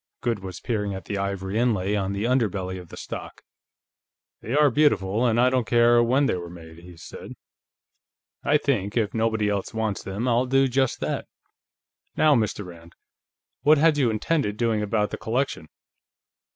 [0.21, 3.43] Goode was peering at the ivory inlay on the underbelly of the stock.
[4.41, 7.35] "They are beautiful, and I don't care when they were made," he said.
[8.43, 11.27] "I think, if nobody else wants them, I'll do just that....
[12.17, 12.65] Now, Mr.
[12.65, 12.93] Rand,
[13.61, 15.67] what had you intended doing about the collection?"